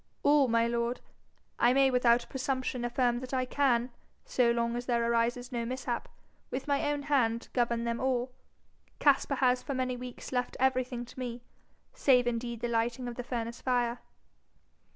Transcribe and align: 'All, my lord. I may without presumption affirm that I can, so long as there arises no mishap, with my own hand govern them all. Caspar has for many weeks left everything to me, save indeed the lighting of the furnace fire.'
'All, 0.23 0.47
my 0.47 0.65
lord. 0.65 0.99
I 1.59 1.73
may 1.73 1.91
without 1.91 2.25
presumption 2.27 2.83
affirm 2.83 3.19
that 3.19 3.35
I 3.35 3.45
can, 3.45 3.91
so 4.25 4.49
long 4.49 4.75
as 4.75 4.87
there 4.87 5.07
arises 5.11 5.51
no 5.51 5.63
mishap, 5.63 6.09
with 6.49 6.67
my 6.67 6.91
own 6.91 7.03
hand 7.03 7.49
govern 7.53 7.83
them 7.83 7.99
all. 7.99 8.31
Caspar 8.97 9.35
has 9.35 9.61
for 9.61 9.75
many 9.75 9.95
weeks 9.95 10.31
left 10.31 10.57
everything 10.59 11.05
to 11.05 11.19
me, 11.19 11.43
save 11.93 12.25
indeed 12.25 12.61
the 12.61 12.67
lighting 12.67 13.07
of 13.07 13.13
the 13.13 13.23
furnace 13.23 13.61
fire.' 13.61 13.99